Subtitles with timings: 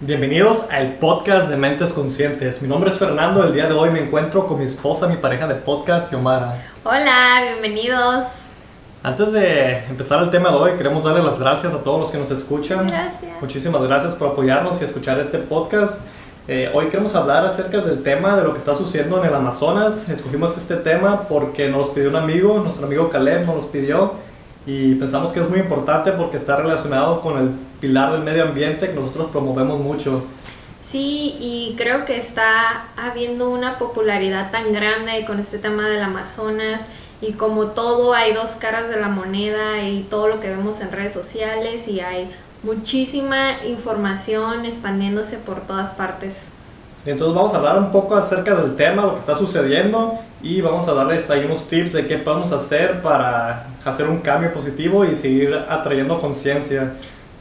[0.00, 2.60] Bienvenidos al podcast de Mentes Conscientes.
[2.60, 3.44] Mi nombre es Fernando.
[3.44, 6.72] El día de hoy me encuentro con mi esposa, mi pareja de podcast, Xiomara.
[6.84, 8.24] Hola, bienvenidos.
[9.02, 12.18] Antes de empezar el tema de hoy, queremos darle las gracias a todos los que
[12.18, 12.88] nos escuchan.
[12.88, 13.40] Gracias.
[13.40, 16.06] Muchísimas gracias por apoyarnos y escuchar este podcast.
[16.48, 20.08] Eh, hoy queremos hablar acerca del tema de lo que está sucediendo en el Amazonas.
[20.08, 24.14] Escogimos este tema porque nos pidió un amigo, nuestro amigo Caleb nos lo pidió
[24.66, 27.50] y pensamos que es muy importante porque está relacionado con el
[27.80, 30.24] pilar del medio ambiente que nosotros promovemos mucho.
[30.84, 36.82] Sí, y creo que está habiendo una popularidad tan grande con este tema del Amazonas
[37.20, 40.90] y como todo hay dos caras de la moneda y todo lo que vemos en
[40.90, 42.28] redes sociales y hay
[42.62, 46.44] muchísima información expandiéndose por todas partes.
[47.04, 50.86] entonces vamos a hablar un poco acerca del tema, lo que está sucediendo y vamos
[50.88, 55.14] a darles ahí unos tips de qué podemos hacer para hacer un cambio positivo y
[55.16, 56.92] seguir atrayendo conciencia.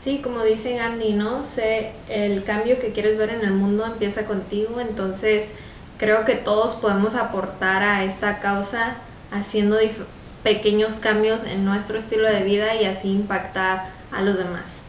[0.04, 1.44] Sí, como dice Gandhi, ¿no?
[1.44, 5.46] Sé, el cambio que quieres ver en el mundo empieza contigo, entonces
[6.00, 8.96] creo que todos podemos aportar a esta causa
[9.32, 9.78] haciendo
[10.42, 14.81] pequeños cambios en nuestro estilo de vida y así impactar a los demás.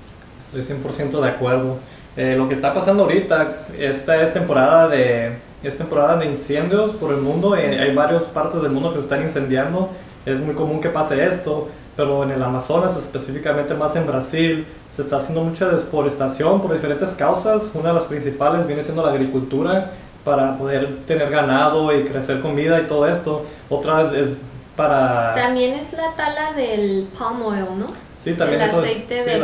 [0.55, 1.78] Estoy 100% de acuerdo.
[2.14, 7.14] Eh, lo que está pasando ahorita, esta es temporada de, es temporada de incendios por
[7.14, 7.56] el mundo.
[7.56, 9.89] Eh, hay varias partes del mundo que se están incendiando.
[10.27, 15.03] Es muy común que pase esto, pero en el Amazonas, específicamente más en Brasil, se
[15.03, 17.70] está haciendo mucha deforestación por diferentes causas.
[17.75, 19.92] Una de las principales viene siendo la agricultura
[20.23, 23.47] para poder tener ganado y crecer comida y todo esto.
[23.70, 24.36] Otra es
[24.77, 25.34] para...
[25.34, 28.12] También es la tala del palm oil, ¿no?
[28.23, 29.39] Sí, también el aceite, de,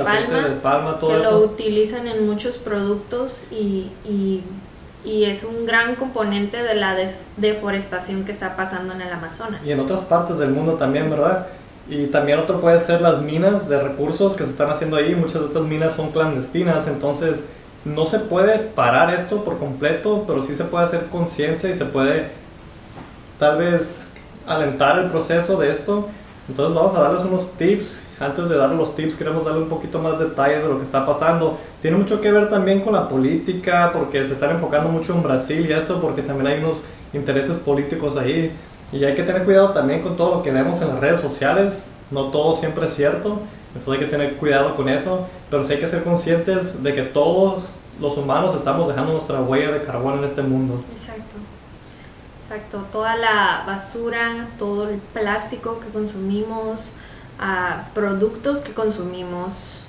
[0.63, 4.45] palma, todo que lo utilizan en muchos productos y, y,
[5.05, 6.97] y, es un gran componente de la
[7.37, 9.67] deforestación que está pasando en el Amazonas.
[9.67, 11.49] Y en otras partes del mundo también, ¿verdad?
[11.89, 15.15] Y también otro puede ser las minas de recursos que se están haciendo ahí.
[15.15, 17.47] Muchas de estas minas son clandestinas, entonces
[17.85, 21.87] no se puede parar esto por completo, pero sí se puede hacer conciencia y se
[21.87, 22.29] puede
[23.39, 24.09] tal vez
[24.47, 26.09] alentar el proceso de esto.
[26.49, 28.03] Entonces vamos a darles unos tips.
[28.19, 31.05] Antes de dar los tips queremos darle un poquito más detalles de lo que está
[31.05, 31.59] pasando.
[31.83, 35.67] Tiene mucho que ver también con la política, porque se están enfocando mucho en Brasil
[35.69, 38.53] y esto, porque también hay unos intereses políticos ahí.
[38.93, 41.87] Y hay que tener cuidado también con todo lo que vemos en las redes sociales.
[42.11, 43.41] No todo siempre es cierto.
[43.75, 45.27] Entonces hay que tener cuidado con eso.
[45.51, 47.69] Pero sí hay que ser conscientes de que todos
[48.01, 50.83] los humanos estamos dejando nuestra huella de carbón en este mundo.
[50.93, 51.37] Exacto.
[52.51, 52.85] Exacto.
[52.91, 56.93] Toda la basura, todo el plástico que consumimos,
[57.39, 59.85] uh, productos que consumimos,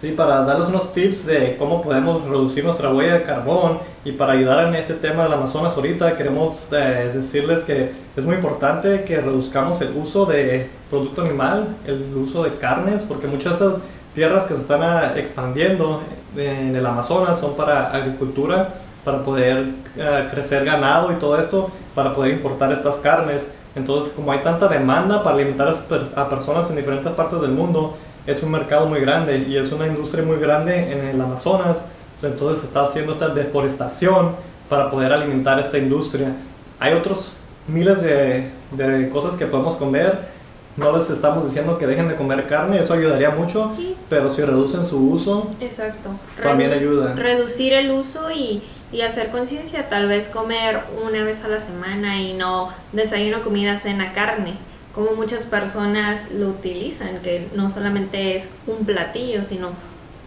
[0.00, 4.34] Sí, para darles unos tips de cómo podemos reducir nuestra huella de carbón y para
[4.34, 9.22] ayudar en ese tema del Amazonas ahorita queremos eh, decirles que es muy importante que
[9.22, 13.80] reduzcamos el uso de producto animal, el uso de carnes, porque muchas de esas
[14.14, 16.02] tierras que se están ah, expandiendo
[16.36, 18.74] en el Amazonas son para agricultura,
[19.06, 19.66] para poder
[20.00, 23.54] ah, crecer ganado y todo esto, para poder importar estas carnes.
[23.76, 25.76] Entonces, como hay tanta demanda para alimentar
[26.16, 27.96] a personas en diferentes partes del mundo,
[28.26, 31.86] es un mercado muy grande y es una industria muy grande en el Amazonas.
[32.20, 34.34] Entonces se está haciendo esta deforestación
[34.68, 36.34] para poder alimentar esta industria.
[36.80, 37.36] Hay otros
[37.68, 40.34] miles de, de cosas que podemos comer.
[40.76, 43.74] No les estamos diciendo que dejen de comer carne, eso ayudaría mucho,
[44.10, 46.10] pero si reducen su uso, Exacto.
[46.42, 47.14] también ayuda.
[47.14, 48.62] Reducir el uso y,
[48.92, 53.78] y hacer conciencia, tal vez comer una vez a la semana y no desayuno, comida,
[53.78, 54.54] cena, carne
[54.96, 59.68] como muchas personas lo utilizan, que no solamente es un platillo, sino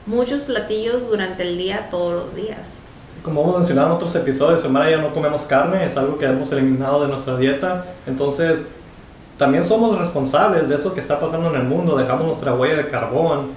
[0.05, 2.75] muchos platillos durante el día, todos los días.
[3.23, 6.51] Como hemos mencionado en otros episodios, semana ya no comemos carne, es algo que hemos
[6.51, 8.67] eliminado de nuestra dieta, entonces
[9.39, 12.89] también somos responsables de esto que está pasando en el mundo, dejamos nuestra huella de
[12.89, 13.47] carbón,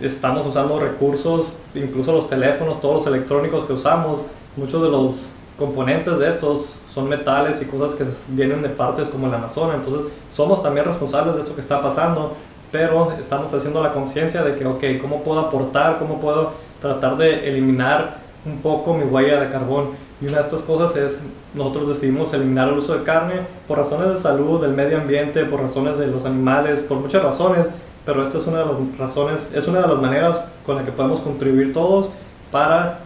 [0.00, 4.24] estamos usando recursos, incluso los teléfonos, todos los electrónicos que usamos,
[4.56, 9.26] muchos de los componentes de estos son metales y cosas que vienen de partes como
[9.26, 9.76] el Amazonas.
[9.76, 12.32] Entonces, somos también responsables de esto que está pasando,
[12.70, 15.98] pero estamos haciendo la conciencia de que, ok, ¿cómo puedo aportar?
[15.98, 19.90] ¿Cómo puedo tratar de eliminar un poco mi huella de carbón?
[20.20, 21.20] Y una de estas cosas es,
[21.54, 23.34] nosotros decidimos eliminar el uso de carne
[23.66, 27.66] por razones de salud, del medio ambiente, por razones de los animales, por muchas razones,
[28.04, 30.92] pero esta es una de las razones, es una de las maneras con la que
[30.92, 32.10] podemos contribuir todos
[32.50, 33.00] para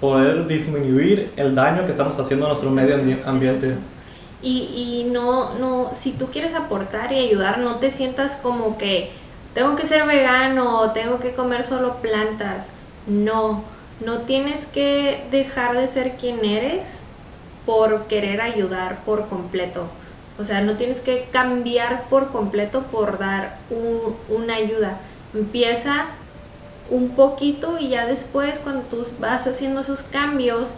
[0.00, 3.76] poder disminuir el daño que estamos haciendo a nuestro medio ambiente.
[4.42, 9.10] Y, y no, no, si tú quieres aportar y ayudar, no te sientas como que
[9.54, 12.66] tengo que ser vegano o tengo que comer solo plantas.
[13.06, 13.62] No,
[14.04, 17.00] no tienes que dejar de ser quien eres
[17.64, 19.86] por querer ayudar por completo.
[20.42, 23.58] O sea, no tienes que cambiar por completo por dar
[24.28, 24.98] una ayuda.
[25.32, 26.06] Empieza
[26.90, 30.74] un poquito y ya después cuando tú vas haciendo esos cambios,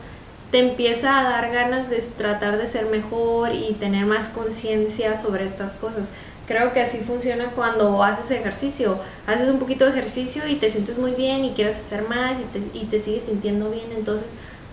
[0.50, 5.46] te empieza a dar ganas de tratar de ser mejor y tener más conciencia sobre
[5.46, 6.08] estas cosas.
[6.46, 8.98] Creo que así funciona cuando haces ejercicio.
[9.26, 12.42] Haces un poquito de ejercicio y te sientes muy bien y quieres hacer más y
[12.42, 13.86] te, y te sigues sintiendo bien.
[13.96, 14.26] Entonces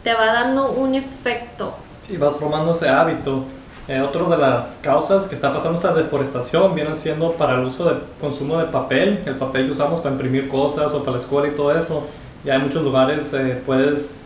[0.03, 1.75] te va dando un efecto.
[2.05, 3.45] Sí, vas formando ese hábito.
[3.87, 7.89] Eh, otra de las causas que está pasando esta deforestación viene siendo para el uso
[7.89, 11.47] de consumo de papel, el papel que usamos para imprimir cosas o para la escuela
[11.47, 12.03] y todo eso.
[12.45, 14.25] Ya en muchos lugares eh, puedes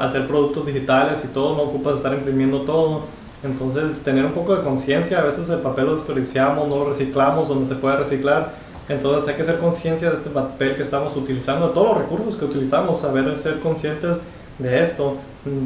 [0.00, 3.02] hacer productos digitales y todo, no ocupas estar imprimiendo todo
[3.44, 7.48] entonces, tener un poco de conciencia, a veces el papel lo desperdiciamos, no lo reciclamos
[7.48, 8.52] donde se puede reciclar.
[8.88, 12.36] Entonces, hay que ser conciencia de este papel que estamos utilizando, de todos los recursos
[12.36, 14.18] que utilizamos, saber ser conscientes
[14.58, 15.18] de esto.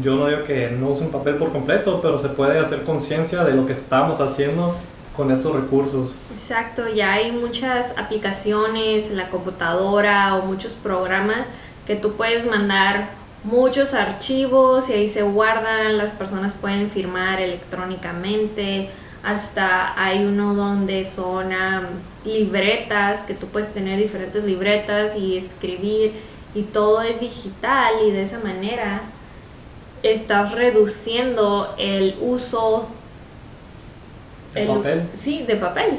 [0.03, 3.55] Yo no digo que no usen papel por completo, pero se puede hacer conciencia de
[3.55, 4.75] lo que estamos haciendo
[5.17, 6.13] con estos recursos.
[6.33, 11.47] Exacto, ya hay muchas aplicaciones en la computadora o muchos programas
[11.87, 13.11] que tú puedes mandar
[13.45, 18.91] muchos archivos y ahí se guardan, las personas pueden firmar electrónicamente,
[19.23, 21.51] hasta hay uno donde son
[22.25, 26.13] libretas, que tú puedes tener diferentes libretas y escribir
[26.59, 29.03] y todo es digital y de esa manera
[30.03, 32.89] estás reduciendo el uso
[34.55, 35.03] de papel.
[35.15, 35.99] Sí, de papel.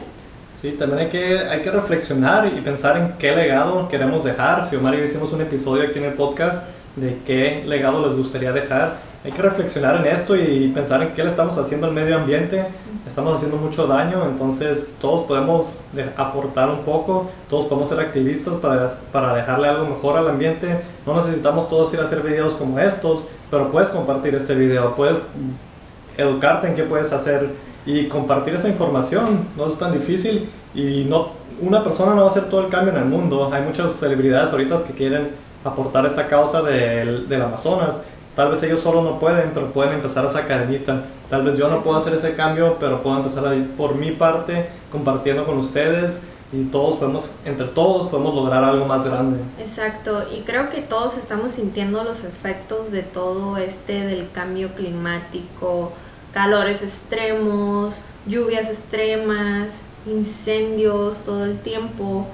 [0.59, 4.69] Sí, también hay que, hay que reflexionar y pensar en qué legado queremos dejar.
[4.69, 6.67] Si Omar y yo hicimos un episodio aquí en el podcast
[6.97, 8.97] de qué legado les gustaría dejar.
[9.21, 12.63] Hay que reflexionar en esto y pensar en qué le estamos haciendo al medio ambiente.
[13.05, 15.81] Estamos haciendo mucho daño, entonces todos podemos
[16.15, 20.79] aportar un poco, todos podemos ser activistas para, para dejarle algo mejor al ambiente.
[21.05, 25.21] No necesitamos todos ir a hacer videos como estos, pero puedes compartir este video, puedes
[26.15, 27.49] educarte en qué puedes hacer
[27.85, 29.47] y compartir esa información.
[29.57, 32.93] No es tan difícil y no, una persona no va a hacer todo el cambio
[32.93, 33.49] en el mundo.
[33.51, 35.31] Hay muchas celebridades ahorita que quieren
[35.65, 37.99] aportar esta causa del, del Amazonas.
[38.39, 41.03] Tal vez ellos solo no pueden, pero pueden empezar esa cadenita.
[41.29, 44.11] Tal vez yo no puedo hacer ese cambio, pero puedo empezar a ir por mi
[44.11, 46.21] parte, compartiendo con ustedes
[46.53, 49.41] y todos podemos, entre todos podemos lograr algo más grande.
[49.59, 55.91] Exacto, y creo que todos estamos sintiendo los efectos de todo este del cambio climático,
[56.31, 62.25] calores extremos, lluvias extremas, incendios todo el tiempo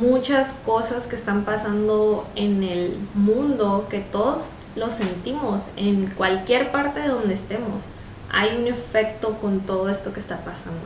[0.00, 7.00] muchas cosas que están pasando en el mundo que todos lo sentimos en cualquier parte
[7.00, 7.86] de donde estemos.
[8.30, 10.80] Hay un efecto con todo esto que está pasando.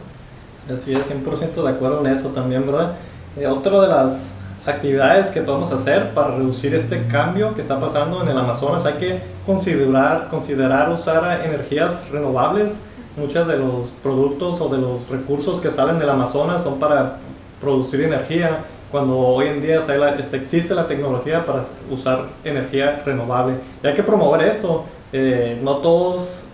[0.73, 2.97] Así es, 100% de acuerdo en eso también, ¿verdad?
[3.37, 4.33] Eh, otra de las
[4.67, 8.95] actividades que podemos hacer para reducir este cambio que está pasando en el Amazonas, hay
[8.95, 12.81] que considerar, considerar usar energías renovables.
[13.17, 17.19] Muchos de los productos o de los recursos que salen del Amazonas son para
[17.61, 23.57] producir energía cuando hoy en día este, existe la tecnología para usar energía renovable.
[23.83, 24.85] Y hay que promover esto.
[25.13, 26.45] Eh, no todos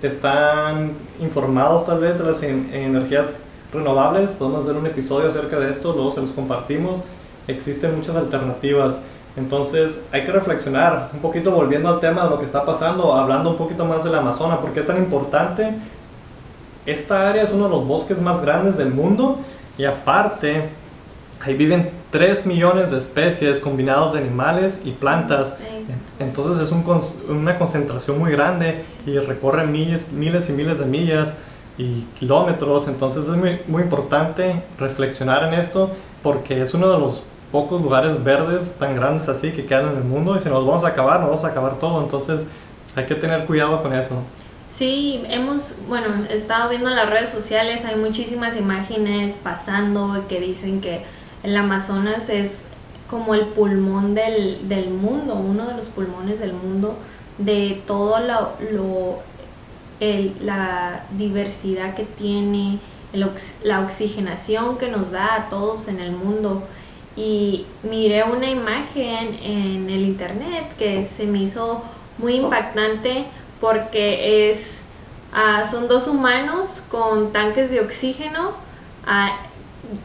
[0.00, 3.40] están informados tal vez de las energías
[3.74, 4.30] renovables.
[4.30, 7.04] Podemos hacer un episodio acerca de esto, luego se los compartimos.
[7.46, 8.98] Existen muchas alternativas.
[9.36, 13.50] Entonces hay que reflexionar un poquito volviendo al tema de lo que está pasando, hablando
[13.50, 15.74] un poquito más del Amazonas, porque es tan importante.
[16.86, 19.40] Esta área es uno de los bosques más grandes del mundo
[19.76, 20.70] y aparte
[21.40, 25.56] Ahí viven 3 millones de especies combinados de animales y plantas.
[26.18, 26.74] Entonces es
[27.28, 31.36] una concentración muy grande y recorre miles, miles y miles de millas
[31.78, 32.88] y kilómetros.
[32.88, 35.90] Entonces es muy, muy importante reflexionar en esto
[36.22, 40.04] porque es uno de los pocos lugares verdes tan grandes así que quedan en el
[40.04, 42.02] mundo y si nos vamos a acabar, nos vamos a acabar todo.
[42.02, 42.40] Entonces
[42.94, 44.14] hay que tener cuidado con eso.
[44.68, 50.80] Sí, hemos, bueno, estado viendo en las redes sociales, hay muchísimas imágenes pasando que dicen
[50.80, 51.02] que
[51.42, 52.64] el Amazonas es
[53.08, 56.96] como el pulmón del, del mundo, uno de los pulmones del mundo,
[57.38, 59.20] de todo lo,
[60.00, 62.78] la diversidad que tiene,
[63.62, 66.62] la oxigenación que nos da a todos en el mundo.
[67.16, 71.82] Y miré una imagen en el internet que se me hizo
[72.18, 73.24] muy impactante
[73.60, 74.82] porque es,
[75.32, 78.52] ah, son dos humanos con tanques de oxígeno.
[79.06, 79.38] Ah,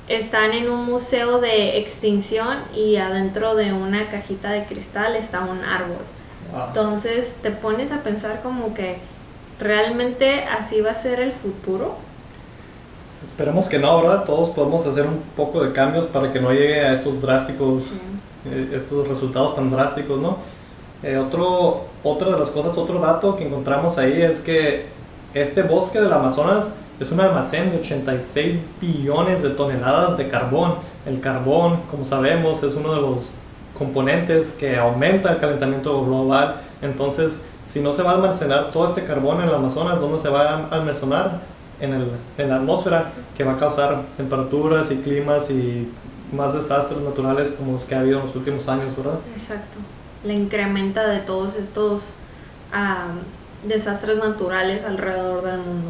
[0.08, 5.64] están en un museo de extinción y adentro de una cajita de cristal está un
[5.64, 6.04] árbol.
[6.68, 8.98] Entonces te pones a pensar como que
[9.60, 11.96] realmente así va a ser el futuro.
[13.24, 14.26] Esperemos que no, ¿verdad?
[14.26, 17.94] Todos podemos hacer un poco de cambios para que no llegue a estos drásticos,
[18.46, 20.38] eh, estos resultados tan drásticos, ¿no?
[21.04, 24.88] Eh, otro, otra de las cosas, otro dato que encontramos ahí es que
[25.34, 30.76] este bosque del Amazonas es un almacén de 86 billones de toneladas de carbón.
[31.08, 33.32] El carbón, como sabemos, es uno de los
[33.76, 36.62] componentes que aumenta el calentamiento global.
[36.84, 40.30] Entonces, si no se va a almacenar todo este carbón en el Amazonas, ¿dónde se
[40.30, 41.40] va a almacenar?
[41.80, 45.92] En, el, en la atmósfera, que va a causar temperaturas y climas y
[46.32, 49.16] más desastres naturales como los que ha habido en los últimos años, ¿verdad?
[49.34, 49.80] Exacto.
[50.24, 52.14] La incrementa de todos estos
[53.66, 55.90] desastres naturales alrededor del mundo.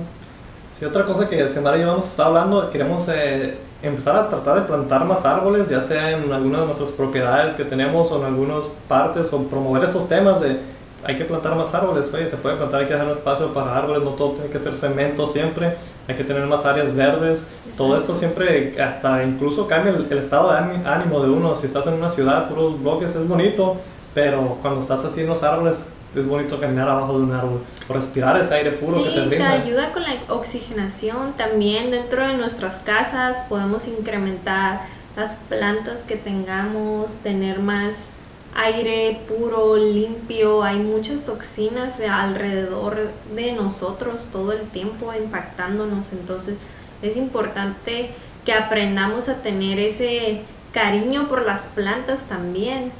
[0.82, 4.56] Sí, otra cosa que Xiomara y yo hemos estado hablando, queremos eh, empezar a tratar
[4.56, 8.26] de plantar más árboles, ya sea en alguna de nuestras propiedades que tenemos o en
[8.26, 10.58] algunas partes, o promover esos temas de
[11.04, 13.78] hay que plantar más árboles, oye, se puede plantar, hay que dejar un espacio para
[13.78, 15.76] árboles, no todo tiene que ser cemento siempre,
[16.08, 17.46] hay que tener más áreas verdes,
[17.78, 21.94] todo esto siempre, hasta incluso cambia el, estado de ánimo de uno, si estás en
[21.94, 23.78] una ciudad, puros bloques, es bonito,
[24.16, 27.94] pero cuando estás así en los árboles, es bonito caminar abajo de un árbol o
[27.94, 29.38] respirar ese aire puro que te brinda.
[29.38, 31.34] te ayuda con la oxigenación.
[31.34, 34.82] También dentro de nuestras casas podemos incrementar
[35.16, 38.12] las plantas que tengamos tener más
[38.56, 40.64] aire puro limpio.
[40.64, 46.12] Hay muchas toxinas alrededor de nosotros todo el tiempo impactándonos.
[46.12, 46.56] Entonces
[47.02, 48.12] es importante
[48.46, 50.42] que aprendamos a tener ese
[50.74, 52.92] cariño por las plantas también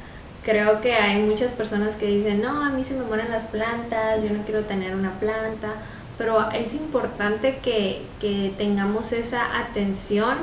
[0.42, 4.22] creo que hay muchas personas que dicen, no, a mí se me mueren las plantas,
[4.22, 5.74] yo no quiero tener una planta,
[6.18, 10.38] pero es importante que, que tengamos esa atención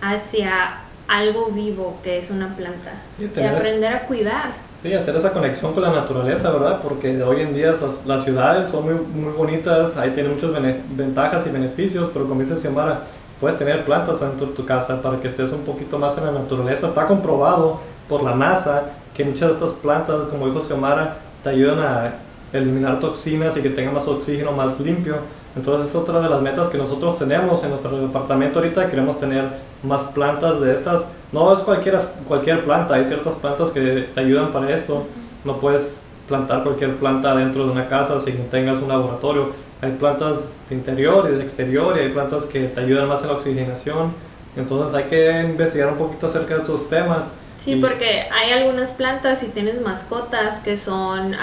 [0.00, 4.66] hacia algo vivo que es una planta y aprender a cuidar.
[4.82, 6.80] Sí, hacer esa conexión con la naturaleza, ¿verdad?
[6.82, 10.50] Porque hoy en día las, las ciudades son muy, muy bonitas, ahí tienen muchas
[10.90, 13.02] ventajas y beneficios, pero como dice Xiomara,
[13.40, 16.32] puedes tener plantas dentro de tu casa para que estés un poquito más en la
[16.32, 16.88] naturaleza.
[16.88, 18.84] Está comprobado por la NASA
[19.16, 22.14] que muchas de estas plantas, como dijo Xiomara, te ayudan a
[22.52, 25.16] eliminar toxinas y que tenga más oxígeno más limpio.
[25.56, 28.90] Entonces es otra de las metas que nosotros tenemos en nuestro departamento ahorita.
[28.90, 29.44] Queremos tener
[29.82, 31.06] más plantas de estas.
[31.32, 35.04] No es cualquier, cualquier planta, hay ciertas plantas que te ayudan para esto.
[35.44, 39.52] No puedes plantar cualquier planta dentro de una casa sin que tengas un laboratorio.
[39.80, 43.28] Hay plantas de interior y de exterior y hay plantas que te ayudan más en
[43.28, 44.12] la oxigenación.
[44.56, 47.26] Entonces hay que investigar un poquito acerca de estos temas
[47.66, 51.34] Sí, porque hay algunas plantas, si tienes mascotas, que son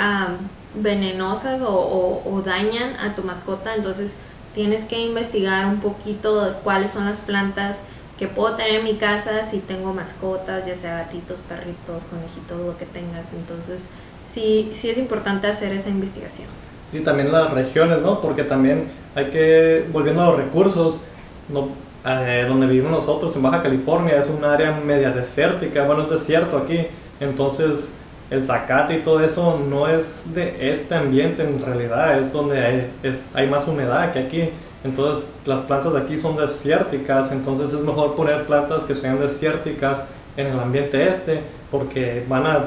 [0.74, 4.15] venenosas o, dañan a tu mascota, entonces
[4.56, 7.82] tienes que investigar un poquito de cuáles son las plantas
[8.18, 12.77] que puedo tener en mi casa si tengo mascotas, ya sea gatitos, perritos, conejitos, lo
[12.77, 13.34] que tengas.
[13.34, 13.88] Entonces,
[14.34, 16.48] sí, sí es importante hacer esa investigación.
[16.94, 18.22] Y también las regiones, ¿no?
[18.22, 21.01] Porque también hay que, volviendo a los recursos,
[21.50, 21.68] no,
[22.05, 26.57] eh, donde vivimos nosotros, en Baja California, es un área media desértica, bueno, es desierto
[26.57, 26.88] aquí,
[27.19, 27.93] entonces
[28.29, 32.91] el zacate y todo eso no es de este ambiente en realidad, es donde hay,
[33.03, 34.50] es, hay más humedad que aquí.
[34.83, 40.03] Entonces las plantas de aquí son desérticas, entonces es mejor poner plantas que sean desérticas
[40.36, 41.41] en el ambiente este,
[41.72, 42.65] porque van a,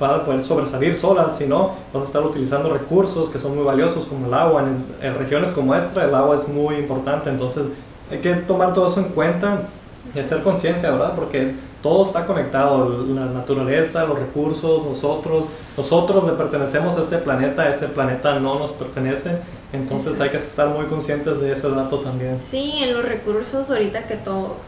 [0.00, 3.64] van a poder sobresalir solas, si no, vas a estar utilizando recursos que son muy
[3.64, 4.64] valiosos como el agua.
[4.64, 7.64] En, en regiones como esta el agua es muy importante, entonces
[8.10, 9.68] hay que tomar todo eso en cuenta
[10.14, 11.14] y hacer conciencia, ¿verdad?
[11.14, 17.68] Porque todo está conectado, la naturaleza, los recursos, nosotros, nosotros le pertenecemos a este planeta,
[17.68, 19.38] este planeta no nos pertenece,
[19.72, 22.38] entonces hay que estar muy conscientes de ese dato también.
[22.38, 24.16] Sí, en los recursos, ahorita que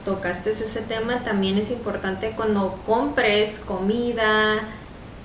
[0.04, 4.60] tocaste ese tema, también es importante cuando compres comida,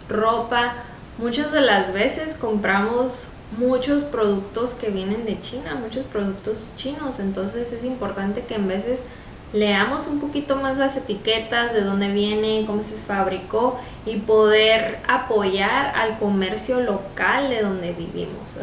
[0.08, 0.74] ropa,
[1.18, 7.72] muchas de las veces compramos muchos productos que vienen de China, muchos productos chinos, entonces
[7.74, 9.02] es importante que en veces
[9.52, 15.96] leamos un poquito más las etiquetas, de dónde viene, cómo se fabricó y poder apoyar
[15.96, 18.56] al comercio local de donde vivimos,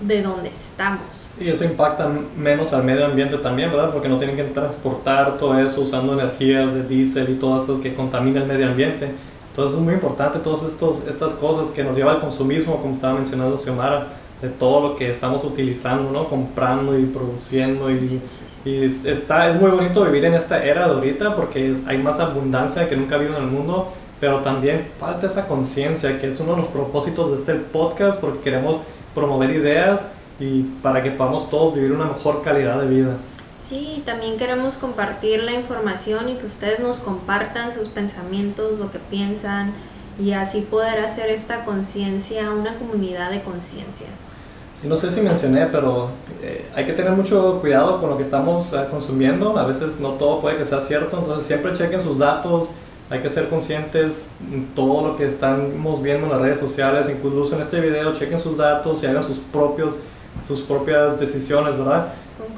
[0.00, 1.28] de donde estamos.
[1.38, 3.92] Y eso impacta menos al medio ambiente también, ¿verdad?
[3.92, 7.94] Porque no tienen que transportar todo eso usando energías de diésel y todo eso que
[7.94, 9.12] contamina el medio ambiente.
[9.56, 10.70] Entonces es muy importante todas
[11.08, 14.08] estas cosas que nos lleva al consumismo, como estaba mencionando Xiomara,
[14.42, 16.28] de todo lo que estamos utilizando, ¿no?
[16.28, 17.90] comprando y produciendo.
[17.90, 18.20] Y,
[18.66, 22.86] y está, es muy bonito vivir en esta era de ahorita porque hay más abundancia
[22.86, 23.88] que nunca ha habido en el mundo,
[24.20, 28.40] pero también falta esa conciencia, que es uno de los propósitos de este podcast, porque
[28.40, 28.80] queremos
[29.14, 33.16] promover ideas y para que podamos todos vivir una mejor calidad de vida.
[33.68, 39.00] Sí, también queremos compartir la información y que ustedes nos compartan sus pensamientos, lo que
[39.00, 39.72] piensan
[40.20, 44.06] y así poder hacer esta conciencia una comunidad de conciencia.
[44.80, 46.10] Sí, no sé si mencioné, pero
[46.42, 49.58] eh, hay que tener mucho cuidado con lo que estamos eh, consumiendo.
[49.58, 52.68] A veces no todo puede que sea cierto, entonces siempre chequen sus datos.
[53.10, 57.56] Hay que ser conscientes de todo lo que estamos viendo en las redes sociales, incluso
[57.56, 59.94] en este video, chequen sus datos y hagan sus propios
[60.46, 62.08] sus propias decisiones, ¿verdad?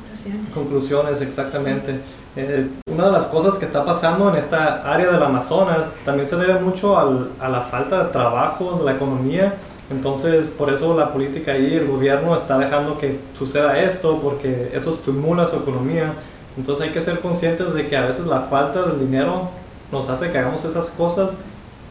[0.09, 0.55] Conclusiones.
[0.55, 2.00] Conclusiones, exactamente.
[2.37, 6.37] Eh, una de las cosas que está pasando en esta área del Amazonas también se
[6.37, 9.55] debe mucho al, a la falta de trabajos, de la economía.
[9.91, 14.91] Entonces, por eso la política y el gobierno está dejando que suceda esto, porque eso
[14.91, 16.15] estimula su economía.
[16.57, 19.49] Entonces hay que ser conscientes de que a veces la falta del dinero
[19.91, 21.31] nos hace que hagamos esas cosas,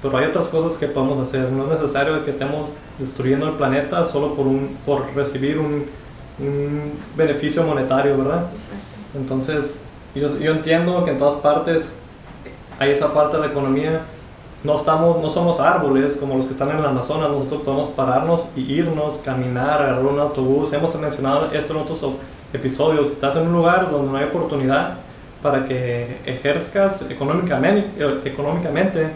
[0.02, 1.52] pero hay otras cosas que podemos hacer.
[1.52, 2.68] No es necesario que estemos
[3.00, 5.86] destruyendo el planeta solo por, un, por recibir un,
[6.40, 8.46] un beneficio monetario, ¿verdad?
[8.54, 8.98] Exacto.
[9.16, 9.82] Entonces,
[10.16, 11.94] yo, yo entiendo que en todas partes
[12.80, 14.02] hay esa falta de economía.
[14.64, 18.48] No, estamos, no somos árboles como los que están en el Amazonas, nosotros podemos pararnos
[18.56, 20.74] y irnos, caminar, agarrar un autobús.
[20.74, 22.00] Hemos mencionado esto en otros
[22.54, 23.12] episodios.
[23.12, 24.98] Estás en un lugar donde no hay oportunidad
[25.42, 27.88] para que ejerzcas económicamente,
[28.26, 29.12] económicamente,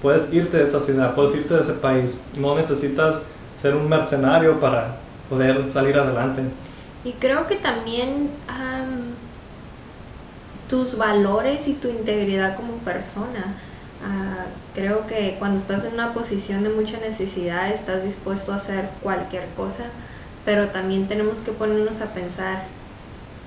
[0.00, 2.18] puedes irte de esa ciudad, puedes irte de ese país.
[2.36, 3.22] No necesitas
[3.56, 4.96] ser un mercenario para
[5.28, 6.42] poder salir adelante.
[7.04, 9.14] Y creo que también am,
[10.68, 13.54] tus valores y tu integridad como persona.
[14.04, 18.88] Ah, creo que cuando estás en una posición de mucha necesidad estás dispuesto a hacer
[19.02, 19.84] cualquier cosa,
[20.44, 22.62] pero también tenemos que ponernos a pensar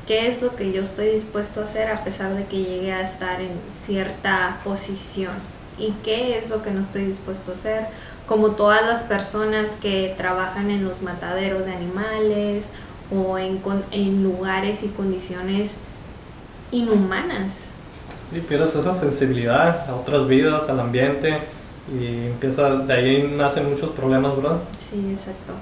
[0.07, 3.01] qué es lo que yo estoy dispuesto a hacer a pesar de que llegue a
[3.01, 3.51] estar en
[3.85, 5.33] cierta posición
[5.77, 7.87] y qué es lo que no estoy dispuesto a hacer,
[8.27, 12.69] como todas las personas que trabajan en los mataderos de animales
[13.11, 13.61] o en,
[13.91, 15.71] en lugares y condiciones
[16.71, 17.55] inhumanas.
[18.31, 21.39] Sí, pierdes esa sensibilidad a otras vidas, al ambiente
[21.91, 24.57] y empieza, de ahí nacen muchos problemas, ¿verdad?
[24.89, 25.53] Sí, exacto.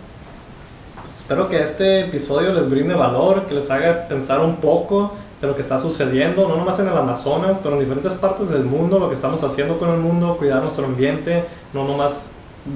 [1.16, 5.56] Espero que este episodio les brinde valor, que les haga pensar un poco de lo
[5.56, 9.10] que está sucediendo, no nomás en el Amazonas, pero en diferentes partes del mundo, lo
[9.10, 12.32] que estamos haciendo con el mundo, cuidar nuestro ambiente, no nomás,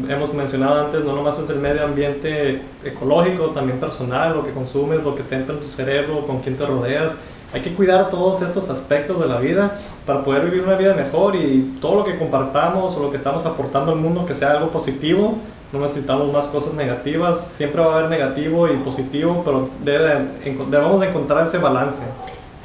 [0.10, 5.04] hemos mencionado antes, no nomás es el medio ambiente ecológico, también personal, lo que consumes,
[5.04, 7.14] lo que te entra en tu cerebro, con quién te rodeas.
[7.54, 11.36] Hay que cuidar todos estos aspectos de la vida para poder vivir una vida mejor
[11.36, 14.70] y todo lo que compartamos o lo que estamos aportando al mundo que sea algo
[14.70, 15.36] positivo.
[15.72, 20.28] No necesitamos más cosas negativas, siempre va a haber negativo y positivo, pero debe
[20.70, 22.02] debemos de encontrar ese balance.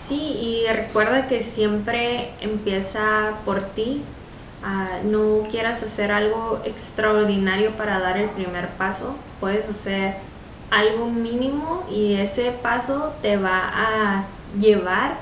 [0.09, 4.03] Sí, y recuerda que siempre empieza por ti.
[4.63, 9.15] Ah, no quieras hacer algo extraordinario para dar el primer paso.
[9.41, 10.15] Puedes hacer
[10.71, 14.25] algo mínimo y ese paso te va a
[14.59, 15.13] llevar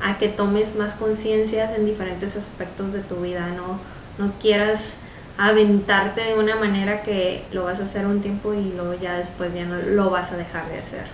[0.00, 3.48] a que tomes más conciencias en diferentes aspectos de tu vida.
[3.48, 3.78] No,
[4.24, 4.94] no quieras
[5.36, 9.54] aventarte de una manera que lo vas a hacer un tiempo y luego ya después
[9.54, 11.04] ya no lo vas a dejar de hacer.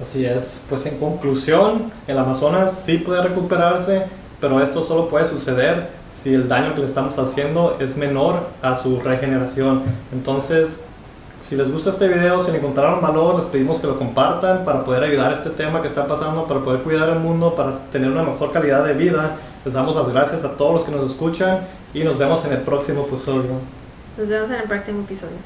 [0.00, 4.06] Así es, pues en conclusión, el Amazonas sí puede recuperarse,
[4.44, 8.76] pero esto solo puede suceder si el daño que le estamos haciendo es menor a
[8.76, 9.80] su regeneración.
[10.12, 10.84] Entonces,
[11.40, 14.84] si les gusta este video, si le encontraron valor, les pedimos que lo compartan para
[14.84, 18.10] poder ayudar a este tema que está pasando, para poder cuidar el mundo, para tener
[18.10, 19.36] una mejor calidad de vida.
[19.64, 21.60] Les damos las gracias a todos los que nos escuchan
[21.94, 23.52] y nos vemos en el próximo episodio.
[24.18, 25.38] Nos vemos en el próximo episodio.